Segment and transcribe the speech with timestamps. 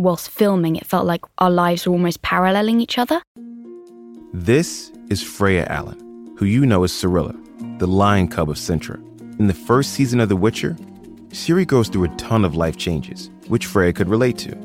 [0.00, 3.20] whilst filming, it felt like our lives were almost paralleling each other.
[4.32, 7.36] This is Freya Allan, who you know as Cirilla,
[7.78, 8.98] the lion cub of Cintra.
[9.38, 10.76] In the first season of The Witcher,
[11.28, 14.56] Ciri goes through a ton of life changes, which Freya could relate to,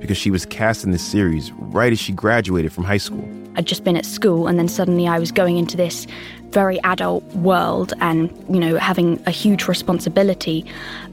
[0.00, 3.26] because she was cast in the series right as she graduated from high school.
[3.56, 6.06] I'd just been at school, and then suddenly I was going into this
[6.50, 10.66] very adult world and, you know, having a huge responsibility.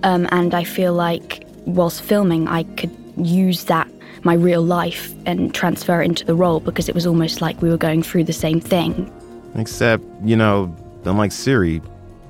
[0.03, 3.89] Um, and I feel like whilst filming, I could use that,
[4.23, 7.69] my real life, and transfer it into the role because it was almost like we
[7.69, 9.11] were going through the same thing.
[9.55, 11.81] Except, you know, unlike Ciri,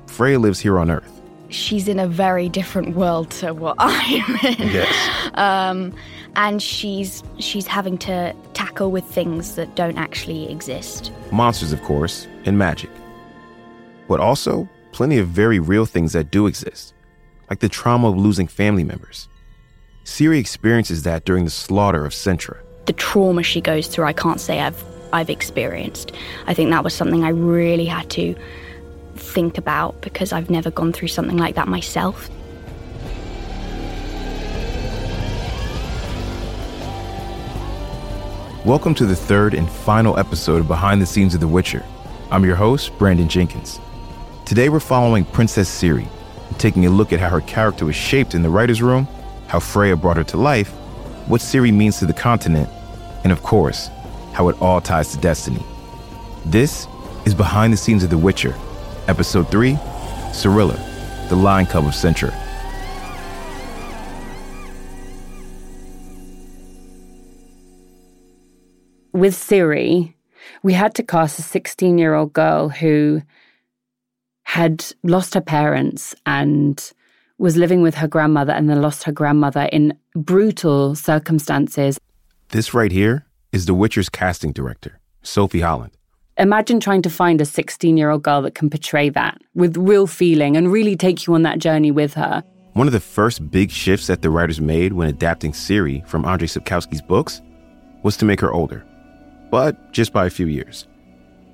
[0.06, 1.08] Frey lives here on Earth.
[1.48, 4.68] She's in a very different world to what I'm in.
[4.68, 5.30] Yes.
[5.34, 5.94] Um,
[6.34, 11.12] and she's she's having to tackle with things that don't actually exist.
[11.30, 12.90] Monsters, of course, and magic.
[14.08, 16.94] But also, plenty of very real things that do exist,
[17.50, 19.28] like the trauma of losing family members.
[20.04, 22.58] Ciri experiences that during the slaughter of Cintra.
[22.86, 26.10] The trauma she goes through, I can't say I've I've experienced.
[26.48, 28.34] I think that was something I really had to
[29.14, 32.28] think about because I've never gone through something like that myself.
[38.64, 41.84] Welcome to the third and final episode of Behind the Scenes of The Witcher.
[42.32, 43.78] I'm your host, Brandon Jenkins.
[44.46, 46.08] Today we're following Princess Ciri
[46.48, 49.06] and taking a look at how her character was shaped in the writer's room,
[49.52, 50.70] how Freya brought her to life,
[51.28, 52.70] what Ciri means to the continent,
[53.22, 53.90] and of course,
[54.32, 55.62] how it all ties to destiny.
[56.46, 56.86] This
[57.26, 58.54] is Behind the Scenes of The Witcher,
[59.08, 59.74] Episode 3
[60.32, 62.32] Cirilla, the Lion Cub of Cintra.
[69.12, 70.14] with Ciri,
[70.62, 73.20] we had to cast a 16 year old girl who
[74.44, 76.92] had lost her parents and
[77.42, 81.98] was living with her grandmother and then lost her grandmother in brutal circumstances.
[82.50, 85.92] This right here is The Witcher's casting director, Sophie Holland.
[86.38, 90.06] Imagine trying to find a 16 year old girl that can portray that with real
[90.06, 92.44] feeling and really take you on that journey with her.
[92.74, 96.56] One of the first big shifts that the writers made when adapting Ciri from Andrzej
[96.56, 97.42] Sapkowski's books
[98.02, 98.86] was to make her older
[99.52, 100.88] but just by a few years.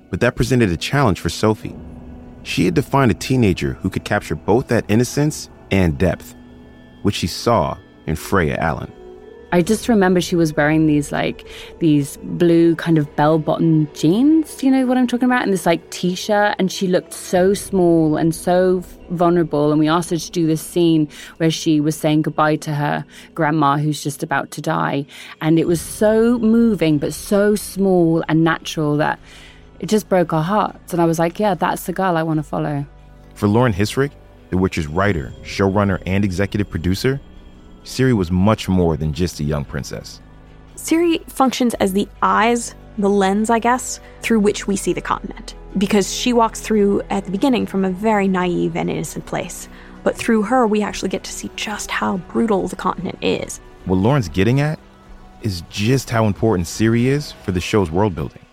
[0.09, 1.75] But that presented a challenge for Sophie.
[2.43, 6.35] She had to find a teenager who could capture both that innocence and depth,
[7.01, 8.91] which she saw in Freya Allan.
[9.51, 11.47] I just remember she was wearing these like
[11.79, 14.61] these blue kind of bell bottom jeans.
[14.61, 15.41] You know what I'm talking about?
[15.41, 16.55] And this like t shirt.
[16.59, 19.71] And she looked so small and so vulnerable.
[19.71, 23.03] And we asked her to do this scene where she was saying goodbye to her
[23.33, 25.07] grandma who's just about to die.
[25.41, 29.19] And it was so moving, but so small and natural that
[29.79, 30.93] it just broke our hearts.
[30.93, 32.85] And I was like, yeah, that's the girl I want to follow.
[33.33, 34.11] For Lauren Hissrich,
[34.49, 37.21] The Witcher's writer, showrunner, and executive producer,
[37.83, 40.21] Ciri was much more than just a young princess.
[40.75, 45.55] Ciri functions as the eyes, the lens, I guess, through which we see the continent.
[45.77, 49.69] Because she walks through at the beginning from a very naive and innocent place.
[50.03, 53.59] But through her, we actually get to see just how brutal the continent is.
[53.85, 54.79] What Lauren's getting at
[55.41, 58.45] is just how important Ciri is for the show's world building,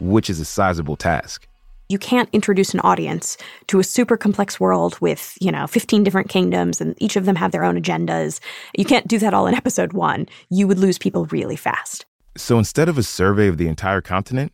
[0.00, 1.46] which is a sizable task
[1.88, 3.36] you can't introduce an audience
[3.68, 7.36] to a super complex world with, you know, 15 different kingdoms and each of them
[7.36, 8.40] have their own agendas.
[8.76, 10.26] You can't do that all in episode one.
[10.50, 12.04] You would lose people really fast.
[12.36, 14.52] So instead of a survey of the entire continent,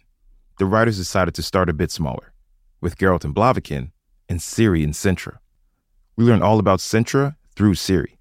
[0.59, 2.33] the writers decided to start a bit smaller,
[2.81, 3.91] with Geralt and Blaviken
[4.29, 5.39] and Ciri and Cintra.
[6.17, 8.19] We learn all about Cintra through Ciri,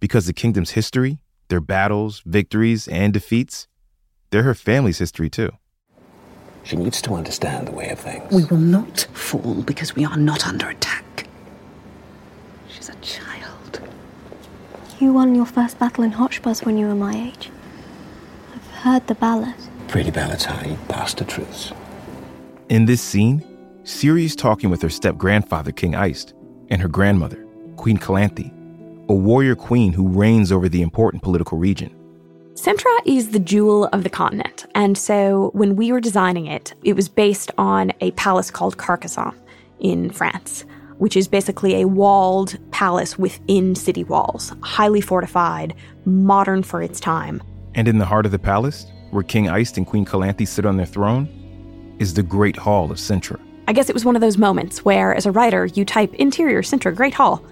[0.00, 3.68] because the kingdom's history, their battles, victories, and defeats,
[4.30, 5.50] they're her family's history too.
[6.64, 8.32] She needs to understand the way of things.
[8.32, 11.28] We will not fall because we are not under attack.
[12.68, 13.80] She's a child.
[14.98, 17.50] You won your first battle in Hochebuz when you were my age.
[18.54, 19.54] I've heard the ballad.
[19.88, 20.78] Pretty ballads, honey.
[20.88, 21.72] Bastard truths.
[22.70, 23.44] In this scene,
[23.82, 26.32] Ciri's talking with her step grandfather, King Eist,
[26.70, 27.44] and her grandmother,
[27.76, 28.50] Queen Calanthe,
[29.10, 31.94] a warrior queen who reigns over the important political region.
[32.54, 34.64] Cintra is the jewel of the continent.
[34.76, 39.34] And so when we were designing it, it was based on a palace called Carcassonne
[39.80, 40.64] in France,
[40.98, 45.74] which is basically a walled palace within city walls, highly fortified,
[46.04, 47.42] modern for its time.
[47.74, 50.76] And in the heart of the palace, where King Eist and Queen Calanthe sit on
[50.76, 51.28] their throne,
[51.98, 53.40] is the Great Hall of Cintra.
[53.66, 56.62] I guess it was one of those moments where, as a writer, you type interior
[56.62, 57.44] Cintra Great Hall,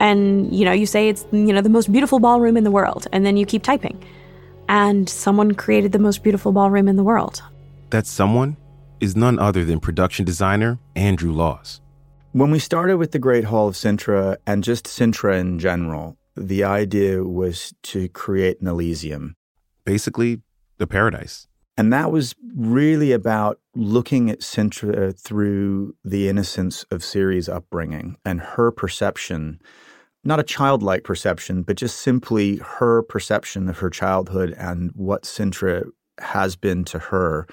[0.00, 3.06] and you know you say it's you know the most beautiful ballroom in the world,
[3.12, 4.02] and then you keep typing
[4.70, 7.42] and someone created the most beautiful ballroom in the world.
[7.90, 8.56] That someone
[9.00, 11.80] is none other than production designer Andrew Laws.
[12.32, 16.62] When we started with the Great Hall of Cintra and just Cintra in general, the
[16.62, 19.34] idea was to create an Elysium.
[19.84, 20.40] basically
[20.78, 21.48] the paradise.
[21.76, 28.40] And that was really about looking at Cintra through the innocence of Ciri's upbringing and
[28.40, 29.60] her perception,
[30.24, 35.84] not a childlike perception, but just simply her perception of her childhood and what Cintra
[36.18, 37.46] has been to her,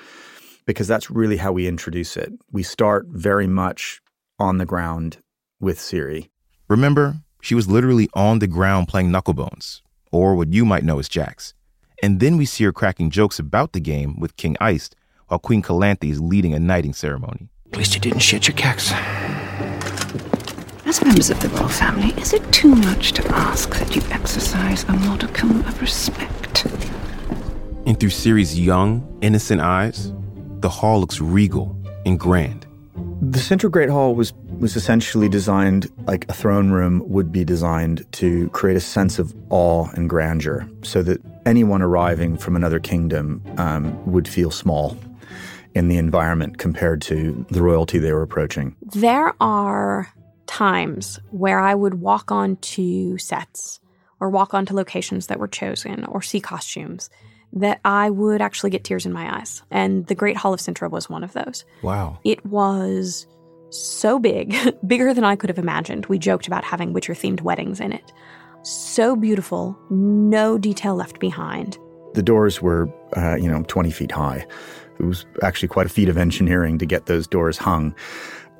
[0.66, 2.32] because that's really how we introduce it.
[2.52, 4.02] We start very much
[4.40, 5.18] on the ground
[5.60, 6.30] with Ciri.
[6.68, 9.82] Remember, she was literally on the ground playing knucklebones,
[10.12, 11.54] or what you might know as jacks.
[12.04, 14.94] And then we see her cracking jokes about the game with King Eist
[15.28, 17.50] while Queen Calanthe is leading a knighting ceremony.
[17.72, 18.92] At least you didn't shit your cacks.
[20.88, 24.86] As members of the royal family, is it too much to ask that you exercise
[24.86, 26.66] a modicum of respect?
[27.86, 30.14] And through Ciri's young, innocent eyes,
[30.62, 32.66] the hall looks regal and grand.
[33.20, 38.10] The Cintran Great Hall was was essentially designed like a throne room would be designed
[38.14, 43.44] to create a sense of awe and grandeur, so that anyone arriving from another kingdom
[43.58, 44.98] um, would feel small
[45.76, 48.74] in the environment compared to the royalty they were approaching.
[48.82, 50.14] There are
[50.48, 53.80] times where I would walk onto sets
[54.20, 57.10] or walk onto locations that were chosen or see costumes
[57.54, 59.64] that I would actually get tears in my eyes.
[59.72, 61.66] And the Great Hall of Cintra was one of those.
[61.82, 62.20] Wow.
[62.24, 63.28] It was
[63.70, 64.56] so big,
[64.88, 66.06] bigger than I could have imagined.
[66.08, 68.12] We joked about having Witcher themed weddings in it.
[68.64, 71.78] So beautiful, no detail left behind.
[72.14, 74.46] The doors were, uh, you know, 20 feet high.
[75.00, 77.96] It was actually quite a feat of engineering to get those doors hung.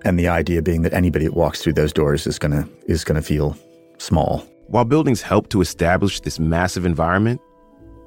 [0.06, 3.22] And the idea being that anybody that walks through those doors is gonna is gonna
[3.22, 3.58] feel
[3.98, 4.46] small.
[4.68, 7.42] While buildings help to establish this massive environment,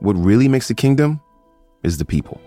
[0.00, 1.20] what really makes a kingdom
[1.82, 2.40] is the people.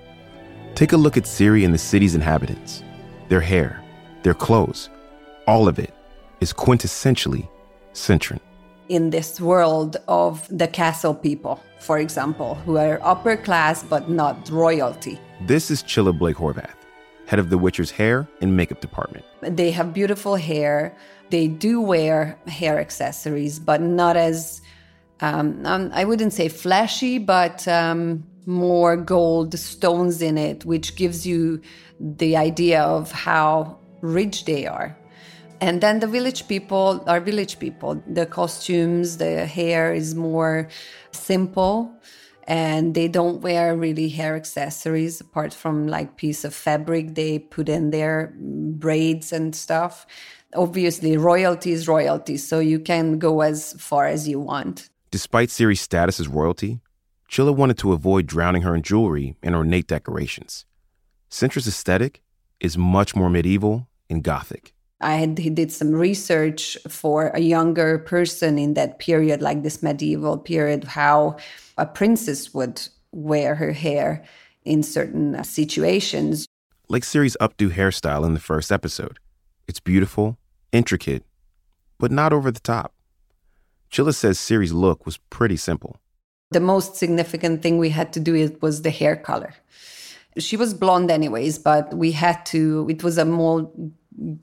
[0.76, 2.84] Take a look at Ciri and the city's inhabitants.
[3.30, 3.84] Their hair,
[4.24, 4.90] their clothes,
[5.48, 5.94] all of it
[6.40, 7.48] is quintessentially
[7.94, 8.40] Cintran.
[8.90, 14.50] In this world of the castle people, for example, who are upper class but not
[14.50, 15.20] royalty.
[15.42, 16.76] This is Csilla Blake Horvath,
[17.28, 19.26] head of The Witcher's hair and makeup department.
[19.42, 20.96] They have beautiful hair.
[21.30, 24.62] They do wear hair accessories, but not as
[25.22, 31.26] um, um, I wouldn't say flashy, but um, more gold stones in it, which gives
[31.26, 31.62] you
[32.00, 34.98] the idea of how rich they are.
[35.62, 38.04] And then the village people are village people.
[38.06, 40.68] The costumes, the hair is more
[41.12, 41.90] simple
[42.46, 47.70] and they don't wear really hair accessories apart from like piece of fabric they put
[47.70, 50.06] in their mm, braids and stuff
[50.56, 55.80] obviously royalty is royalty so you can go as far as you want Despite Ciri's
[55.80, 56.80] status as royalty,
[57.30, 60.66] Csilla wanted to avoid drowning her in jewelry and ornate decorations.
[61.30, 62.24] Cintra's aesthetic
[62.60, 64.74] is much more medieval and gothic.
[65.02, 69.84] I had, he did some research for a younger person in that period, like this
[69.84, 71.38] medieval period, how
[71.78, 74.24] a princess would wear her hair
[74.64, 76.48] in certain uh, situations.
[76.90, 79.20] Like Ciri's updo hairstyle in the first episode.
[79.68, 80.38] It's beautiful,
[80.72, 81.24] intricate,
[81.98, 82.94] but not over the top.
[83.92, 85.98] Csilla says Ciri's look was pretty simple.
[86.52, 89.54] The most significant thing we had to do it was the hair color.
[90.38, 92.88] She was blonde anyways, but we had to.
[92.90, 93.72] It was a more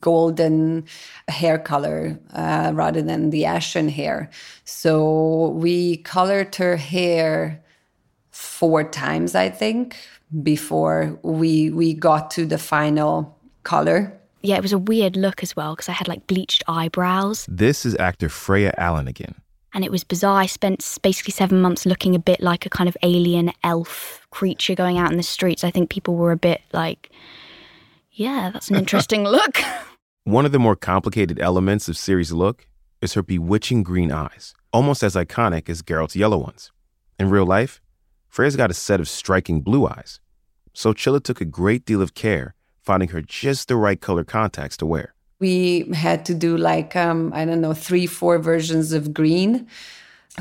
[0.01, 0.85] golden
[1.29, 4.31] hair color uh, rather than the ashen hair.
[4.65, 7.63] So we colored her hair
[8.31, 9.97] four times, I think,
[10.43, 15.55] before we we got to the final color yeah, it was a weird look as
[15.55, 17.47] well because I had like bleached eyebrows.
[17.49, 19.35] This is actor Freya Allan again.
[19.73, 20.41] And it was bizarre.
[20.41, 24.75] I spent basically seven months looking a bit like a kind of alien elf creature
[24.75, 25.63] going out in the streets.
[25.63, 27.11] I think people were a bit like,
[28.21, 29.59] yeah, that's an interesting look.
[30.25, 32.67] One of the more complicated elements of Ciri's look
[33.01, 36.71] is her bewitching green eyes, almost as iconic as Geralt's yellow ones.
[37.19, 37.81] In real life,
[38.29, 40.21] Freya's got a set of striking blue eyes.
[40.75, 44.77] So Csilla took a great deal of care finding her just the right color contacts
[44.79, 45.15] to wear.
[45.39, 49.67] We had to do like, um, I don't know, three, four versions of green.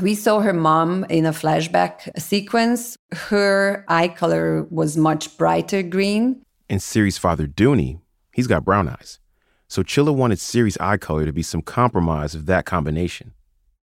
[0.02, 2.96] We saw her mom in a flashback sequence.
[3.12, 6.42] Her eye color was much brighter green.
[6.70, 8.00] And Ciri's father, Duny,
[8.32, 9.18] he's got brown eyes.
[9.66, 13.34] So Csilla wanted Ciri's eye color to be some compromise of that combination.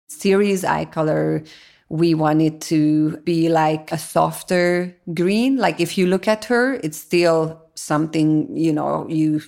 [0.08, 1.42] Ciri's eye color,
[1.88, 5.56] we wanted to be like a softer green.
[5.56, 9.40] Like if you look at her, it's still something you know you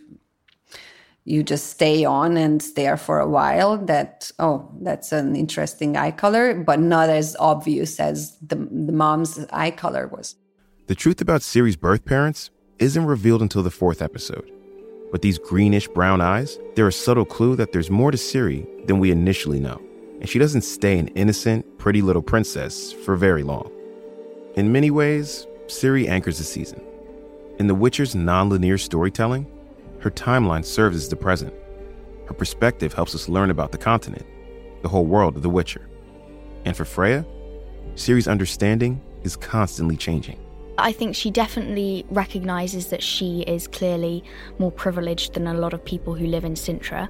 [1.25, 6.11] you just stay on and stare for a while that oh that's an interesting eye
[6.11, 10.37] color but not as obvious as the, the mom's eye color was
[10.88, 14.50] the truth about Ciri's birth parents isn't revealed until the fourth episode
[15.12, 18.99] but these greenish brown eyes they're a subtle clue that there's more to Ciri than
[18.99, 19.80] we initially know
[20.20, 23.70] and she doesn't stay an innocent pretty little princess for very long
[24.56, 26.82] In many ways, Ciri anchors the season.
[27.61, 29.47] In The Witcher's non-linear storytelling,
[30.00, 31.54] her timeline serves as the present.
[32.26, 34.26] Her perspective helps us learn about the continent,
[34.82, 35.88] the whole world of The Witcher.
[36.64, 37.25] And for Freya,
[37.94, 40.40] Ciri's understanding is constantly changing.
[40.78, 44.25] I think she definitely recognizes that she is clearly
[44.58, 47.08] more privileged than a lot of people who live in Cintra.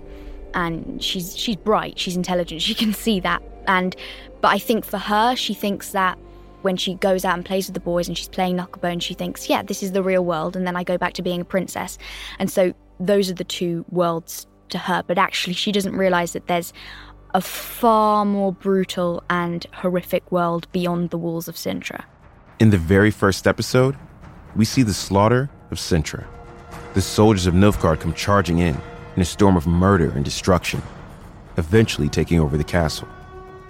[0.55, 3.43] And she's she's bright, she's intelligent, she can see that.
[3.67, 3.95] And
[4.41, 6.19] but I think for her, she thinks that
[6.63, 9.49] when she goes out and plays with the boys and she's playing knucklebone, she thinks,
[9.49, 11.99] yeah, this is the real world, and then I go back to being a princess.
[12.39, 15.05] And so those are the two worlds to her.
[15.07, 16.73] But actually, she doesn't realize that there's
[17.35, 22.05] a far more brutal and horrific world beyond the walls of Cintra.
[22.61, 23.97] In the very first episode,
[24.57, 26.27] we see the slaughter of Cintra.
[26.95, 28.77] The soldiers of Nilfgaard come charging in
[29.15, 30.83] in a storm of murder and destruction,
[31.57, 33.07] eventually taking over the castle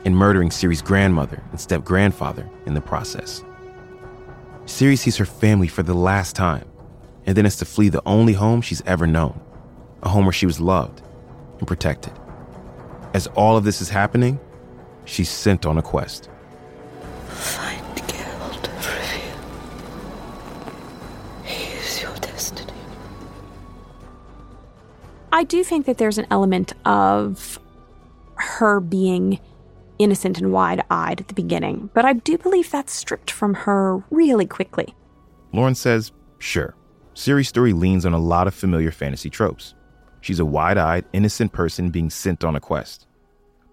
[0.06, 3.44] and murdering Ciri's grandmother and step grandfather in the process.
[4.64, 6.66] Ciri sees her family for the last time
[7.26, 9.38] and then has to flee the only home she's ever known,
[10.02, 11.02] a home where she was loved
[11.58, 12.14] and protected.
[13.12, 14.40] As all of this is happening,
[15.04, 16.30] she's sent on a quest.
[25.32, 27.58] I do think that there's an element of
[28.36, 29.40] her being
[29.98, 34.02] innocent and wide eyed at the beginning, but I do believe that's stripped from her
[34.10, 34.94] really quickly.
[35.52, 36.74] Lauren says, sure.
[37.14, 39.74] Ciri's story leans on a lot of familiar fantasy tropes.
[40.20, 43.06] She's a wide eyed, innocent person being sent on a quest.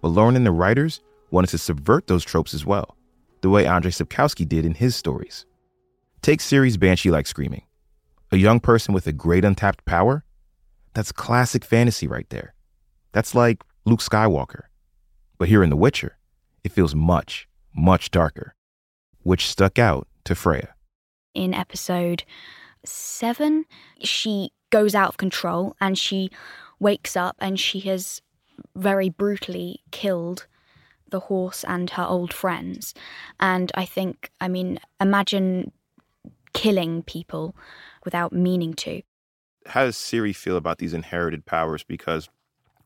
[0.01, 2.97] But Lauren and the writers wanted to subvert those tropes as well,
[3.41, 5.45] the way Andrzej Sapkowski did in his stories.
[6.21, 7.63] Take Ciri's banshee like screaming.
[8.31, 10.24] A young person with a great untapped power
[10.95, 12.55] that's classic fantasy right there.
[13.11, 14.63] That's like Luke Skywalker.
[15.37, 16.17] But here in The Witcher,
[16.63, 18.55] it feels much, much darker,
[19.21, 20.73] which stuck out to Freya.
[21.33, 22.23] In episode
[22.85, 23.65] seven,
[23.99, 26.31] she goes out of control and she
[26.79, 28.21] wakes up and she has
[28.75, 30.47] very brutally killed
[31.09, 32.93] the horse and her old friends.
[33.39, 35.71] And I think, I mean, imagine
[36.53, 37.53] killing people
[38.05, 39.01] without meaning to
[39.67, 41.83] how does Ciri feel about these inherited powers?
[41.83, 42.29] Because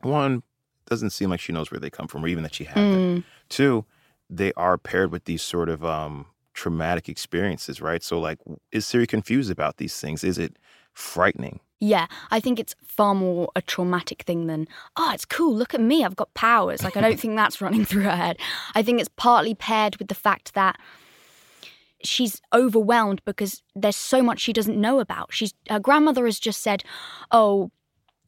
[0.01, 0.43] one
[0.85, 2.93] doesn't seem like she knows where they come from, or even that she had mm.
[2.93, 3.25] them.
[3.49, 3.85] Two,
[4.29, 8.03] they are paired with these sort of um, traumatic experiences, right?
[8.03, 8.39] So, like,
[8.71, 10.23] is Ciri confused about these things?
[10.23, 10.57] Is it
[10.93, 11.59] frightening?
[11.81, 14.67] Yeah, I think it's far more a traumatic thing than,
[14.97, 16.83] oh, it's cool, look at me, I've got powers.
[16.83, 18.37] Like, I don't think that's running through her head.
[18.75, 20.77] I think it's partly paired with the fact that
[22.03, 25.33] she's overwhelmed because there's so much she doesn't know about.
[25.33, 26.83] She's her grandmother has just said,
[27.31, 27.71] "Oh,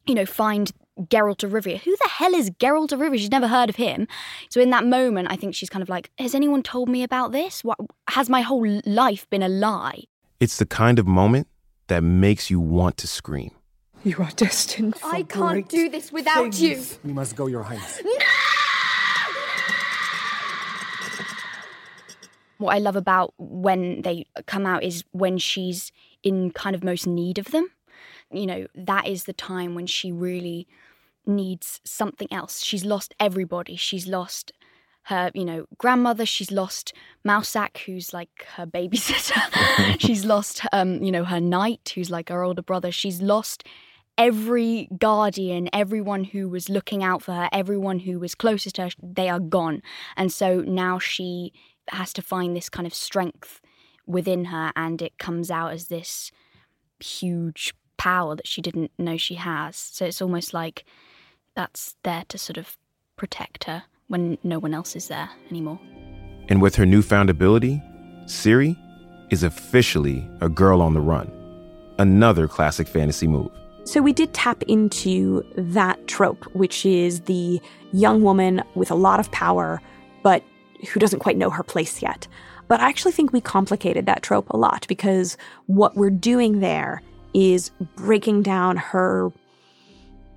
[0.06, 1.78] you know, find Geralt of Rivia.
[1.80, 3.18] Who the hell is Geralt of Rivia?
[3.18, 4.06] She's never heard of him.
[4.50, 7.32] So in that moment, I think she's kind of like, has anyone told me about
[7.32, 7.64] this?
[7.64, 7.78] What
[8.10, 10.04] has my whole life been a lie?
[10.40, 11.48] It's the kind of moment
[11.86, 13.52] that makes you want to scream.
[14.04, 16.60] You are destined for I can't do this without things.
[16.60, 16.82] you.
[17.04, 18.02] We must go, Your Highness.
[18.04, 18.10] No!
[22.62, 25.92] What I love about when they come out is when she's
[26.22, 27.68] in kind of most need of them.
[28.30, 30.66] You know, that is the time when she really
[31.26, 32.62] needs something else.
[32.62, 33.76] She's lost everybody.
[33.76, 34.52] She's lost
[35.04, 36.24] her, you know, grandmother.
[36.24, 36.92] She's lost
[37.26, 39.98] Mousesack, who's like her babysitter.
[40.00, 42.92] she's lost, um, you know, her knight, who's like her older brother.
[42.92, 43.64] She's lost
[44.18, 48.90] every guardian, everyone who was looking out for her, everyone who was closest to her.
[49.02, 49.82] They are gone,
[50.16, 51.52] and so now she
[51.88, 53.60] has to find this kind of strength
[54.06, 56.30] within her, and it comes out as this
[57.00, 59.76] huge power that she didn't know she has.
[59.76, 60.84] So it's almost like
[61.54, 62.76] that's there to sort of
[63.16, 65.80] protect her when no one else is there anymore.
[66.48, 67.80] And with her newfound ability,
[68.24, 68.76] Ciri
[69.30, 71.30] is officially a girl on the run.
[71.98, 73.50] Another classic fantasy move.
[73.84, 77.60] So we did tap into that trope, which is the
[77.92, 79.80] young woman with a lot of power,
[80.22, 80.42] but
[80.90, 82.26] who doesn't quite know her place yet.
[82.68, 85.36] But I actually think we complicated that trope a lot because
[85.66, 87.02] what we're doing there
[87.34, 89.32] is breaking down her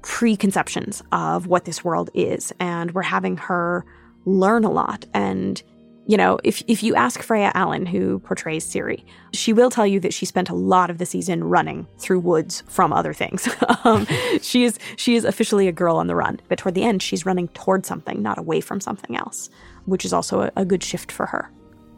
[0.01, 2.53] preconceptions of what this world is.
[2.59, 3.85] And we're having her
[4.25, 5.05] learn a lot.
[5.13, 5.61] And,
[6.07, 9.99] you know, if, if you ask Freya Allan, who portrays Ciri, she will tell you
[10.01, 13.49] that she spent a lot of the season running through woods from other things.
[13.83, 14.05] um,
[14.41, 16.39] she is she is officially a girl on the run.
[16.47, 19.49] But toward the end, she's running toward something, not away from something else
[19.85, 21.49] which is also a, a good shift for her.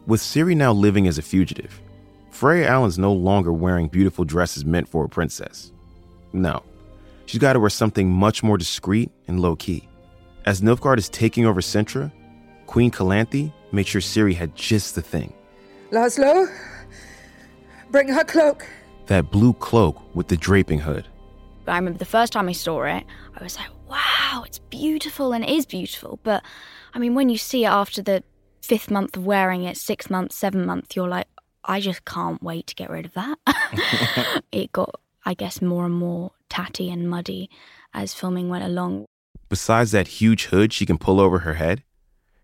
[0.06, 1.80] With Ciri now living as a fugitive,
[2.30, 5.72] Freya Allan's no longer wearing beautiful dresses meant for a princess.
[6.32, 6.62] No,
[7.26, 9.88] she's got to wear something much more discreet and low key.
[10.46, 12.12] As Nilfgaard is taking over Cintra,
[12.66, 15.32] Queen Calanthe made sure Ciri had just the thing
[15.90, 16.46] Laszlo,
[17.90, 18.66] bring her cloak.
[19.06, 21.06] That blue cloak with the draping hood.
[21.66, 25.44] I remember the first time I saw it, I was like, wow, it's beautiful and
[25.44, 26.18] it is beautiful.
[26.22, 26.42] But
[26.94, 28.22] I mean, when you see it after the
[28.62, 31.26] fifth month of wearing it, sixth month, seventh month, you're like,
[31.64, 34.42] I just can't wait to get rid of that.
[34.52, 37.50] it got, I guess, more and more tatty and muddy
[37.94, 39.06] as filming went along.
[39.48, 41.82] Besides that huge hood she can pull over her head,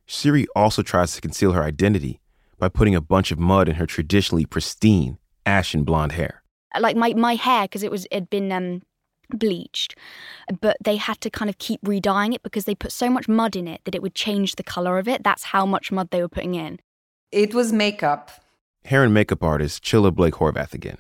[0.08, 2.20] Ciri also tries to conceal her identity
[2.58, 6.42] by putting a bunch of mud in her traditionally pristine, ashen blonde hair.
[6.78, 8.82] Like my, my hair, because it was it had been um,
[9.30, 9.96] bleached,
[10.60, 13.56] but they had to kind of keep redying it because they put so much mud
[13.56, 15.22] in it that it would change the color of it.
[15.22, 16.80] That's how much mud they were putting in.
[17.32, 18.30] It was makeup.
[18.84, 20.98] Hair and makeup artist Csilla Blake Horvath again.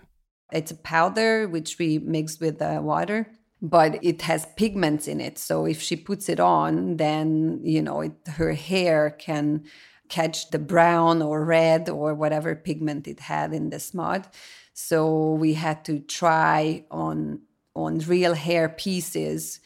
[0.52, 3.28] It's a powder which we mix with uh, water,
[3.64, 5.38] but it has pigments in it.
[5.38, 9.64] So if she puts it on, then you know it, her hair can
[10.10, 14.28] catch the brown or red or whatever pigment it had in this mud.
[14.74, 17.40] So we had to try on
[17.74, 19.60] on real hair pieces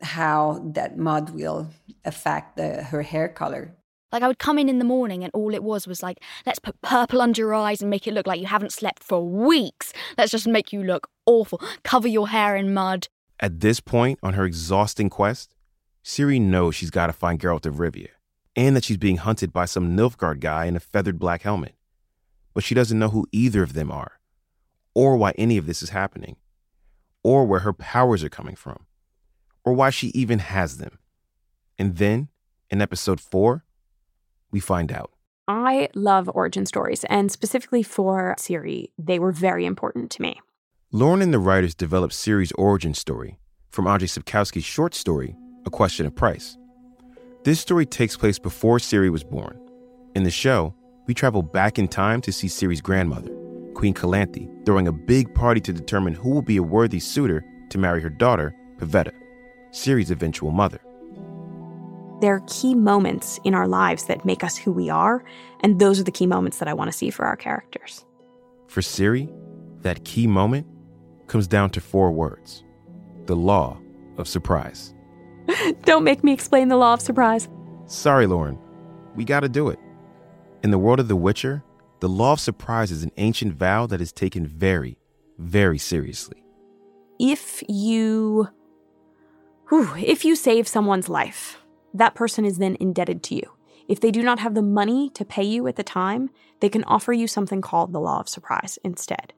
[0.00, 1.70] how that mud will
[2.06, 3.76] affect the, her hair color.
[4.10, 6.58] Like I would come in in the morning and all it was was like, let's
[6.58, 9.92] put purple under your eyes and make it look like you haven't slept for weeks.
[10.18, 11.60] Let's just make you look awful.
[11.84, 13.08] Cover your hair in mud.
[13.42, 15.56] At this point on her exhausting quest,
[16.04, 18.10] Ciri knows she's got to find Geralt of Rivia
[18.54, 21.74] and that she's being hunted by some Nilfgaard guy in a feathered black helmet.
[22.54, 24.20] But she doesn't know who either of them are,
[24.94, 26.36] or why any of this is happening,
[27.24, 28.86] or where her powers are coming from,
[29.64, 30.98] or why she even has them.
[31.78, 32.28] And then,
[32.70, 33.64] in episode four,
[34.50, 35.12] we find out.
[35.48, 40.40] I love origin stories, and specifically for Ciri, they were very important to me.
[40.94, 43.38] Lauren and the writers developed Ciri's origin story
[43.70, 45.34] from Andrzej Sapkowski's short story,
[45.64, 46.58] A Question of Price.
[47.44, 49.58] This story takes place before Ciri was born.
[50.14, 50.74] In the show,
[51.06, 53.30] we travel back in time to see Ciri's grandmother,
[53.72, 57.78] Queen Calanthe, throwing a big party to determine who will be a worthy suitor to
[57.78, 59.12] marry her daughter, Pavetta,
[59.70, 60.78] Ciri's eventual mother.
[62.20, 65.24] There are key moments in our lives that make us who we are,
[65.60, 68.04] and those are the key moments that I want to see for our characters.
[68.66, 69.32] For Ciri,
[69.80, 70.66] that key moment
[71.26, 72.64] comes down to four words
[73.26, 73.78] the law
[74.18, 74.94] of surprise.
[75.84, 77.48] Don't make me explain the law of surprise.
[77.86, 78.58] Sorry, Lauren.
[79.14, 79.78] We gotta do it.
[80.62, 81.62] In the world of The Witcher,
[82.00, 84.98] the law of surprise is an ancient vow that is taken very,
[85.38, 86.44] very seriously.
[87.18, 88.48] If you.
[89.68, 91.58] Whew, if you save someone's life,
[91.94, 93.52] that person is then indebted to you.
[93.88, 96.30] If they do not have the money to pay you at the time,
[96.60, 99.32] they can offer you something called the law of surprise instead.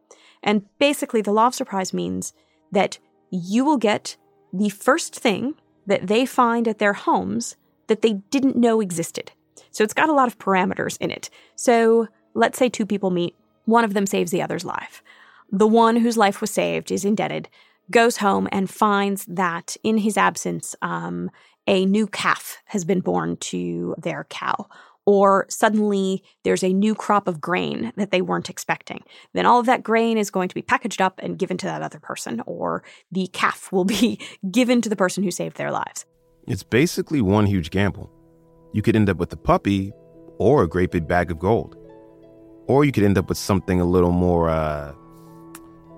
[0.44, 2.32] And basically, the law of surprise means
[2.70, 2.98] that
[3.30, 4.16] you will get
[4.52, 5.54] the first thing
[5.86, 7.56] that they find at their homes
[7.88, 9.32] that they didn't know existed.
[9.70, 11.30] So it's got a lot of parameters in it.
[11.56, 15.02] So let's say two people meet, one of them saves the other's life.
[15.50, 17.48] The one whose life was saved is indebted,
[17.90, 21.30] goes home and finds that in his absence, um,
[21.66, 24.68] a new calf has been born to their cow.
[25.06, 29.04] Or suddenly there's a new crop of grain that they weren't expecting.
[29.32, 31.82] Then all of that grain is going to be packaged up and given to that
[31.82, 34.18] other person, or the calf will be
[34.50, 36.06] given to the person who saved their lives.
[36.46, 38.10] It's basically one huge gamble.
[38.72, 39.92] You could end up with a puppy
[40.38, 41.76] or a great big bag of gold.
[42.66, 44.92] Or you could end up with something a little more uh,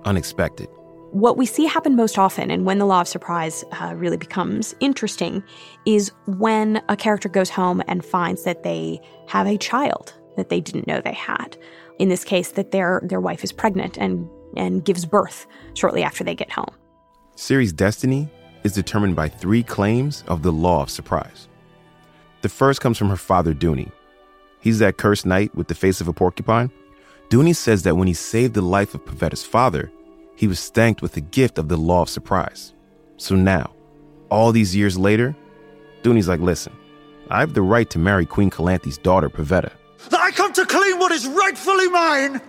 [0.05, 0.67] unexpected.
[1.11, 4.75] What we see happen most often, and when the law of surprise uh, really becomes
[4.79, 5.41] interesting,
[5.85, 10.59] is when a character goes home and finds that they have a child that they
[10.59, 11.57] didn't know they had.
[11.97, 16.23] In this case, that their their wife is pregnant and and gives birth shortly after
[16.23, 16.73] they get home.
[17.35, 18.29] Ciri's destiny
[18.63, 21.47] is determined by three claims of the law of surprise.
[22.41, 23.91] The first comes from her father, Duny.
[24.59, 26.71] He's that cursed knight with the face of a porcupine.
[27.29, 29.91] Duny says that when he saved the life of Pavetta's father,
[30.37, 32.73] he was thanked with the gift of the law of surprise.
[33.17, 33.73] So now,
[34.29, 35.35] all these years later,
[36.03, 36.73] Duny's like, listen,
[37.31, 39.71] I have the right to marry Queen Calanthe's daughter, Pavetta.
[40.13, 42.39] I come to claim what is rightfully mine!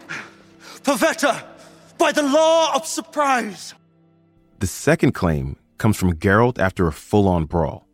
[0.82, 1.42] Pavetta,
[1.96, 3.72] by the law of surprise!
[4.58, 7.88] The second claim comes from Geralt after a full on brawl,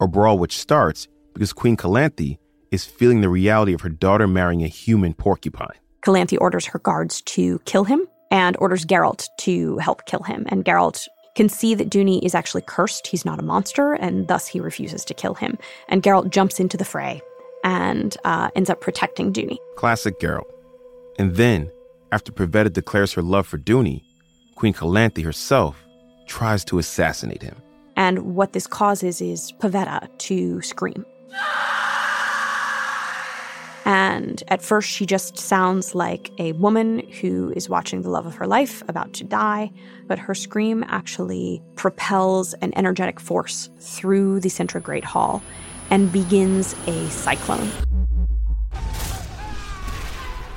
[0.00, 2.38] a brawl which starts because Queen Calanthe
[2.70, 5.78] is feeling the reality of her daughter marrying a human porcupine.
[6.02, 10.46] Calanthe orders her guards to kill him and orders Geralt to help kill him.
[10.48, 13.06] And Geralt can see that Duny is actually cursed.
[13.06, 15.58] He's not a monster, and thus he refuses to kill him.
[15.88, 17.20] And Geralt jumps into the fray
[17.62, 19.58] and uh, ends up protecting Duny.
[19.76, 20.50] Classic Geralt.
[21.18, 21.70] And then,
[22.10, 24.02] after Pavetta declares her love for Duny,
[24.56, 25.76] Queen Calanthe herself
[26.26, 27.60] tries to assassinate him.
[27.96, 31.04] And what this causes is Pavetta to scream.
[33.84, 38.34] And at first, she just sounds like a woman who is watching the love of
[38.36, 39.72] her life about to die,
[40.06, 45.42] but her scream actually propels an energetic force through the Great Hall
[45.90, 47.70] and begins a cyclone.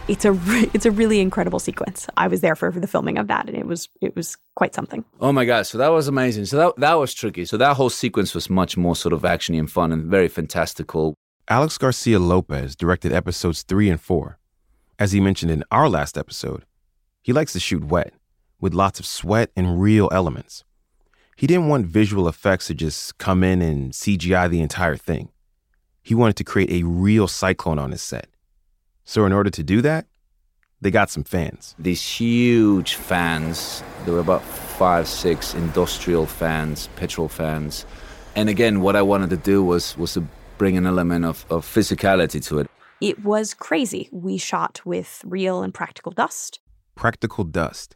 [0.08, 2.08] It's a re- it's a really incredible sequence.
[2.16, 4.76] I was there for, for the filming of that, and it was it was quite
[4.76, 5.04] something.
[5.20, 5.66] Oh my god!
[5.66, 6.46] So that was amazing.
[6.46, 7.46] So that that was tricky.
[7.46, 11.16] So that whole sequence was much more sort of actiony and fun and very fantastical.
[11.48, 14.40] Alex Garcia Lopez directed episodes three and four.
[14.98, 16.66] As he mentioned in our last episode,
[17.22, 18.16] he likes to shoot wet,
[18.60, 20.64] with lots of sweat and real elements.
[21.36, 25.30] He didn't want visual effects to just come in and CGI the entire thing.
[26.02, 28.28] He wanted to create a real cyclone on his set.
[29.04, 30.08] So, in order to do that,
[30.82, 31.76] they got some fans.
[31.78, 37.86] These huge fans, there were about five, six industrial fans, petrol fans.
[38.36, 41.66] And again, what I wanted to do was was to bring an element of, of
[41.66, 42.70] physicality to it.
[43.02, 44.10] It was crazy.
[44.12, 46.60] We shot with real and practical dust.
[46.96, 47.96] Practical dust.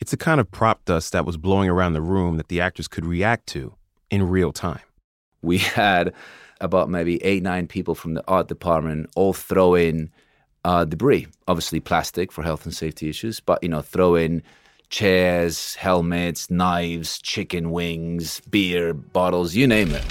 [0.00, 2.88] It's a kind of prop dust that was blowing around the room that the actors
[2.88, 3.74] could react to
[4.10, 4.80] in real time.
[5.42, 6.14] We had
[6.60, 10.10] about maybe eight, nine people from the art department all throw in
[10.64, 14.42] uh, debris, obviously plastic for health and safety issues, but you know, throw in
[14.90, 20.04] chairs, helmets, knives, chicken wings, beer bottles, you name it.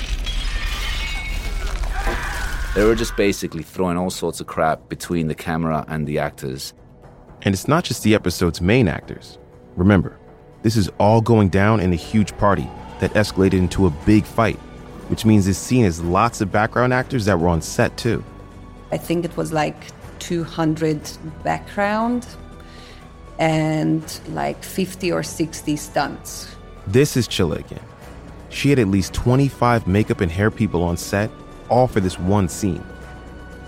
[2.80, 6.74] They were just basically throwing all sorts of crap between the camera and the actors.
[7.42, 9.38] And it's not just the episode's main actors.
[9.76, 10.18] Remember,
[10.62, 12.70] this is all going down in a huge party
[13.02, 14.56] that escalated into a big fight,
[15.10, 18.24] which means this scene has lots of background actors that were on set too.
[18.94, 19.76] I think it was like
[20.20, 21.02] 200
[21.44, 22.26] background
[23.39, 26.56] and like 50 or 60 stunts.
[26.88, 27.84] This is Csilla again.
[28.48, 31.30] She had at least 25 makeup and hair people on set
[31.70, 32.84] all for this one scene.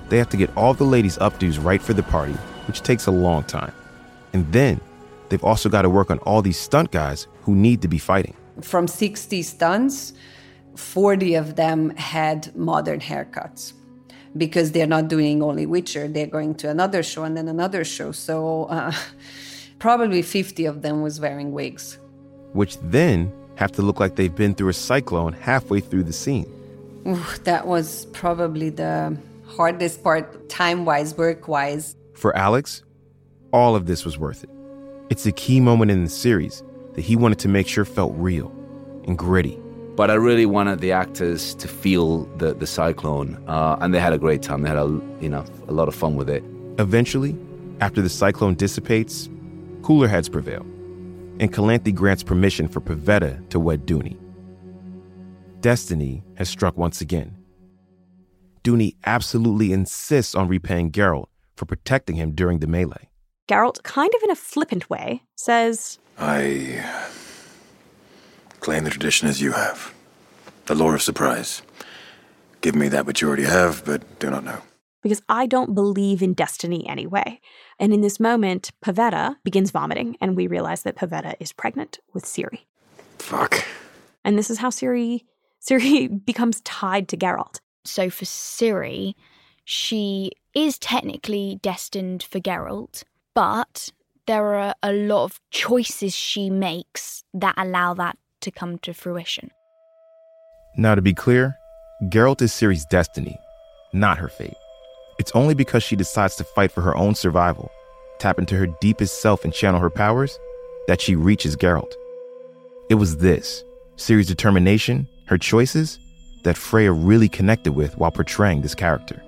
[0.10, 2.34] They have to get all the ladies' updos right for the party,
[2.68, 3.74] which takes a long time.
[4.34, 4.82] And then
[5.30, 8.36] they've also got to work on all these stunt guys who need to be fighting.
[8.62, 10.14] From 60 stunts,
[10.76, 13.74] 40 of them had modern haircuts
[14.38, 18.12] because they're not doing only Witcher, they're going to another show and then another show.
[18.12, 18.94] So uh,
[19.80, 21.98] probably 50 of them was wearing wigs.
[22.54, 26.52] Which then have to look like they've been through a cyclone halfway through the scene.
[27.08, 31.96] Ooh, that was probably the hardest part, time wise, work wise.
[32.14, 32.84] For Alex,
[33.52, 34.50] all of this was worth it.
[35.10, 38.52] It's a key moment in the series that he wanted to make sure felt real
[39.06, 39.60] and gritty.
[39.96, 44.14] But I really wanted the actors to feel the, the cyclone, uh, and they had
[44.14, 44.62] a great time.
[44.62, 46.44] They had a, you know, a lot of fun with it.
[46.80, 47.36] Eventually,
[47.82, 49.30] after the cyclone dissipates,
[49.82, 50.62] cooler heads prevail,
[51.40, 54.18] and Calanthe grants permission for Pavetta to wed Duny
[55.62, 57.38] destiny has struck once again.
[58.64, 63.10] Duny absolutely insists on repaying Geralt for protecting him during the melee.
[63.48, 66.86] Geralt, kind of in a flippant way, says, I
[68.60, 69.94] claim the tradition as you have.
[70.66, 71.62] The law of surprise.
[72.62, 74.62] Give me that which you already have, but do not know.
[75.02, 77.40] Because I don't believe in destiny anyway.
[77.80, 82.26] And in this moment, Pavetta begins vomiting, and we realize that Pavetta is pregnant with
[82.26, 82.60] Ciri.
[83.18, 83.66] Fuck.
[84.24, 85.24] And this is how Ciri
[85.62, 87.60] Ciri becomes tied to Geralt.
[87.84, 89.16] So for Ciri,
[89.66, 93.90] she is technically destined for Geralt, but
[94.28, 99.52] there are a lot of choices she makes that allow that to come to fruition.
[100.78, 101.58] Now, to be clear,
[102.06, 103.38] Geralt is Ciri's destiny,
[103.94, 104.54] not her fate.
[105.20, 107.72] It's only because she decides to fight for her own survival,
[108.20, 110.40] tap into her deepest self, and channel her powers
[110.88, 111.94] that she reaches Geralt.
[112.90, 113.64] It was this
[113.98, 115.98] Ciri's determination her choices
[116.44, 119.24] that Freya really connected with while portraying this character.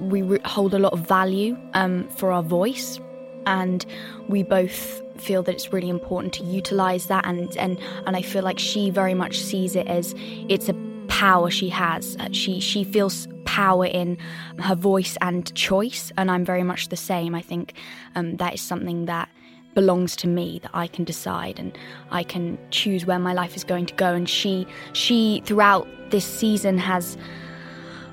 [0.00, 2.98] We hold a lot of value um, for our voice,
[3.46, 3.86] and
[4.28, 7.24] we both feel that it's really important to utilize that.
[7.24, 10.12] And, and, and I feel like she very much sees it as
[10.48, 10.74] it's a
[11.06, 12.16] power she has.
[12.18, 14.18] Uh, she, she feels power in
[14.58, 17.32] her voice and choice, and I'm very much the same.
[17.32, 17.74] I think
[18.16, 19.28] um, that is something that
[19.74, 21.76] belongs to me that I can decide and
[22.10, 26.24] I can choose where my life is going to go and she she throughout this
[26.24, 27.16] season has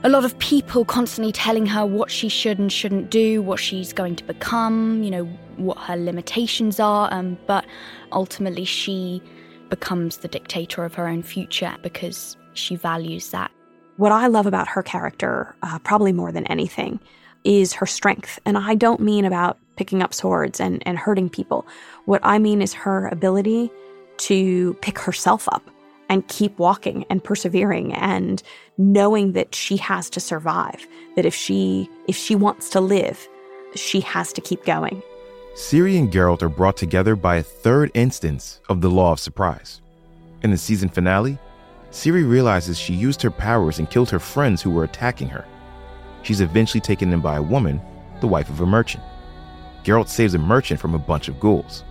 [0.03, 3.93] a lot of people constantly telling her what she should and shouldn't do, what she's
[3.93, 5.25] going to become, you know,
[5.57, 7.65] what her limitations are, um, but
[8.11, 9.21] ultimately she
[9.69, 13.51] becomes the dictator of her own future because she values that.
[13.97, 16.99] What I love about her character, uh, probably more than anything,
[17.43, 18.39] is her strength.
[18.45, 21.65] And I don't mean about picking up swords and, and hurting people.
[22.05, 23.71] What I mean is her ability
[24.17, 25.69] to pick herself up
[26.09, 28.43] and keep walking and persevering and
[28.77, 33.27] knowing that she has to survive that if she if she wants to live
[33.75, 35.01] she has to keep going
[35.55, 39.81] Ciri and Geralt are brought together by a third instance of the law of surprise.
[40.43, 41.37] In the season finale,
[41.91, 45.45] Ciri realizes she used her powers and killed her friends who were attacking her.
[46.23, 47.81] She's eventually taken in by a woman,
[48.21, 49.03] the wife of a merchant.
[49.83, 51.83] Geralt saves a merchant from a bunch of ghouls.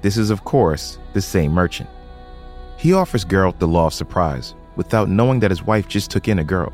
[0.00, 1.88] This is, of course, the same merchant.
[2.76, 6.40] He offers Geralt the law of surprise without knowing that his wife just took in
[6.40, 6.72] a girl.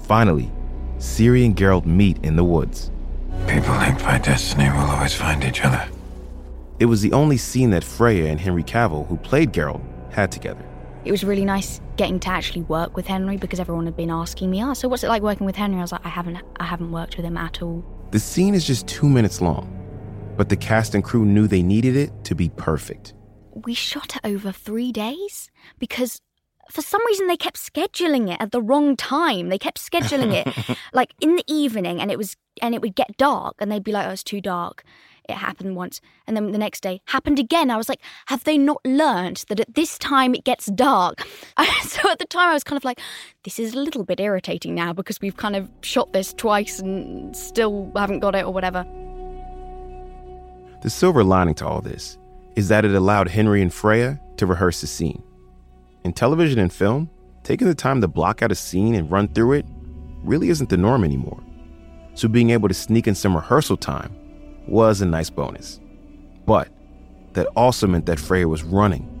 [0.00, 0.50] Finally,
[0.98, 2.90] Ciri and Geralt meet in the woods.
[3.46, 5.88] People linked by destiny will always find each other.
[6.80, 9.82] It was the only scene that Freya and Henry Cavill, who played Geralt,
[10.12, 10.64] had together.
[11.04, 14.50] It was really nice getting to actually work with Henry because everyone had been asking
[14.50, 16.64] me, "Oh, so what's it like working with Henry?" I was like, "I haven't, I
[16.64, 19.68] haven't worked with him at all." The scene is just two minutes long,
[20.36, 23.14] but the cast and crew knew they needed it to be perfect.
[23.52, 26.20] We shot it over three days because
[26.70, 29.48] for some reason they kept scheduling it at the wrong time.
[29.48, 33.16] They kept scheduling it like in the evening, and it was and it would get
[33.16, 34.84] dark, and they'd be like, "Oh, it's too dark."
[35.28, 37.70] It happened once, and then the next day happened again.
[37.70, 41.20] I was like, "Have they not learned that at this time it gets dark?"
[41.82, 43.00] so at the time, I was kind of like,
[43.42, 47.36] "This is a little bit irritating now because we've kind of shot this twice and
[47.36, 48.84] still haven't got it or whatever."
[50.82, 52.18] The silver lining to all this
[52.54, 55.22] is that it allowed Henry and Freya to rehearse the scene.
[56.04, 57.10] In television and film,
[57.42, 59.66] taking the time to block out a scene and run through it
[60.22, 61.42] really isn't the norm anymore.
[62.14, 64.14] So being able to sneak in some rehearsal time
[64.66, 65.80] was a nice bonus.
[66.46, 66.68] But
[67.32, 69.12] that also meant that Freya was running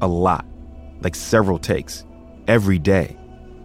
[0.00, 0.44] a lot,
[1.00, 2.04] like several takes,
[2.48, 3.16] every day,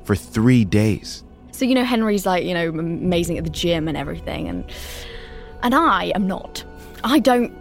[0.03, 1.23] for three days.
[1.51, 4.63] So you know Henry's like you know amazing at the gym and everything, and
[5.63, 6.63] and I am not.
[7.03, 7.53] I don't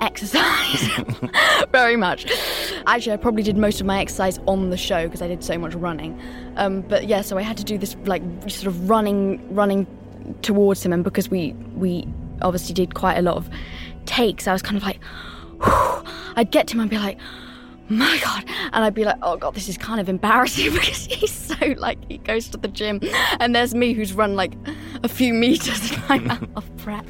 [0.00, 0.88] exercise
[1.72, 2.26] very much.
[2.86, 5.58] Actually, I probably did most of my exercise on the show because I did so
[5.58, 6.20] much running.
[6.56, 9.86] Um, but yeah, so I had to do this like sort of running, running
[10.42, 12.06] towards him, and because we we
[12.42, 13.48] obviously did quite a lot of
[14.06, 15.00] takes, I was kind of like,
[16.36, 17.18] I'd get to him and be like.
[17.90, 21.30] My God, and I'd be like, "Oh God, this is kind of embarrassing because he's
[21.30, 22.98] so like he goes to the gym,
[23.40, 24.54] and there's me who's run like
[25.02, 27.06] a few meters and I'm out of breath."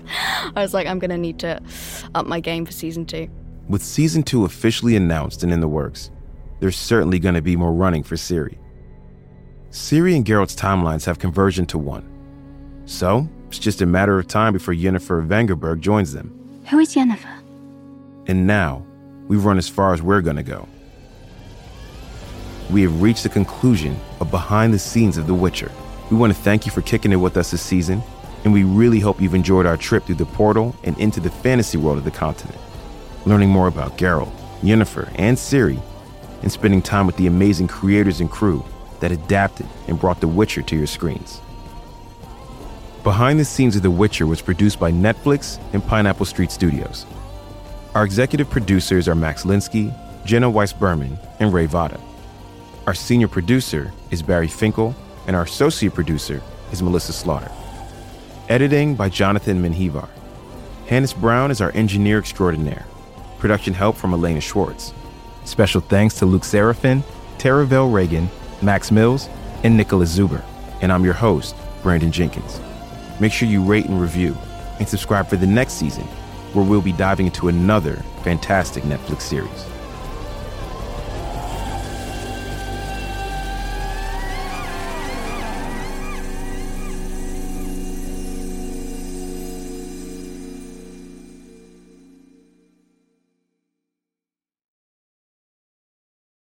[0.56, 1.62] I was like, "I'm gonna need to
[2.16, 3.28] up my game for season two.
[3.68, 6.10] With season two officially announced and in the works,
[6.58, 8.58] there's certainly going to be more running for Ciri
[9.74, 12.08] Ciri and Geralt's timelines have converged into one.
[12.87, 16.60] So, it's just a matter of time before Yennefer Vengerberg joins them.
[16.70, 17.38] Who is Yennefer?
[18.26, 18.84] And now,
[19.28, 20.66] we've run as far as we're going to go.
[22.68, 25.70] We have reached the conclusion of behind the scenes of The Witcher.
[26.10, 28.02] We want to thank you for kicking it with us this season,
[28.42, 31.78] and we really hope you've enjoyed our trip through the portal and into the fantasy
[31.78, 32.58] world of the continent,
[33.24, 35.80] learning more about Geralt, Yennefer, and Ciri,
[36.42, 38.64] and spending time with the amazing creators and crew
[38.98, 41.40] that adapted and brought The Witcher to your screens.
[43.04, 47.04] Behind the Scenes of The Witcher was produced by Netflix and Pineapple Street Studios.
[47.94, 52.00] Our executive producers are Max Linsky, Jenna Weiss Berman, and Ray Vada.
[52.86, 54.94] Our senior producer is Barry Finkel,
[55.26, 56.40] and our associate producer
[56.72, 57.52] is Melissa Slaughter.
[58.48, 60.08] Editing by Jonathan Menjivar.
[60.86, 62.86] Hannis Brown is our engineer extraordinaire.
[63.38, 64.94] Production help from Elena Schwartz.
[65.44, 67.02] Special thanks to Luke Serafin,
[67.36, 68.30] Taravel Reagan,
[68.62, 69.28] Max Mills,
[69.62, 70.42] and Nicholas Zuber.
[70.80, 72.60] And I'm your host, Brandon Jenkins.
[73.20, 74.37] Make sure you rate and review,
[74.79, 76.05] and subscribe for the next season,
[76.53, 79.73] where we'll be diving into another fantastic Netflix series.